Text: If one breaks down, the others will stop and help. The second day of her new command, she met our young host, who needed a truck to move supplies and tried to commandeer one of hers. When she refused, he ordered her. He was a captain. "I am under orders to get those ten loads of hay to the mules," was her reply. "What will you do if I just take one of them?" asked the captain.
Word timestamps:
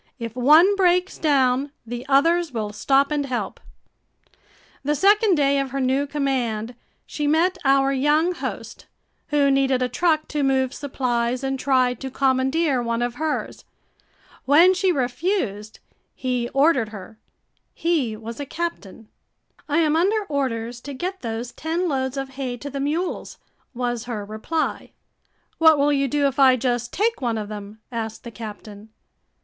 If 0.17 0.35
one 0.35 0.75
breaks 0.75 1.19
down, 1.19 1.71
the 1.85 2.07
others 2.09 2.51
will 2.51 2.73
stop 2.73 3.11
and 3.11 3.27
help. 3.27 3.59
The 4.83 4.95
second 4.95 5.35
day 5.35 5.59
of 5.59 5.69
her 5.69 5.79
new 5.79 6.07
command, 6.07 6.73
she 7.05 7.27
met 7.27 7.59
our 7.63 7.93
young 7.93 8.31
host, 8.31 8.87
who 9.27 9.51
needed 9.51 9.83
a 9.83 9.87
truck 9.87 10.27
to 10.29 10.41
move 10.41 10.73
supplies 10.73 11.43
and 11.43 11.59
tried 11.59 11.99
to 11.99 12.09
commandeer 12.09 12.81
one 12.81 13.03
of 13.03 13.13
hers. 13.21 13.63
When 14.45 14.73
she 14.73 14.91
refused, 14.91 15.77
he 16.15 16.49
ordered 16.49 16.89
her. 16.89 17.19
He 17.71 18.17
was 18.17 18.39
a 18.39 18.45
captain. 18.47 19.07
"I 19.69 19.77
am 19.81 19.95
under 19.95 20.23
orders 20.29 20.81
to 20.81 20.95
get 20.95 21.21
those 21.21 21.51
ten 21.51 21.87
loads 21.87 22.17
of 22.17 22.29
hay 22.29 22.57
to 22.57 22.71
the 22.71 22.79
mules," 22.79 23.37
was 23.75 24.05
her 24.05 24.25
reply. 24.25 24.93
"What 25.59 25.77
will 25.77 25.93
you 25.93 26.07
do 26.07 26.25
if 26.25 26.39
I 26.39 26.55
just 26.55 26.91
take 26.91 27.21
one 27.21 27.37
of 27.37 27.49
them?" 27.49 27.81
asked 27.91 28.23
the 28.23 28.31
captain. 28.31 28.89